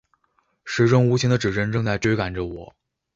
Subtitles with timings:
[0.65, 2.73] 时钟无情的指针正在追赶着我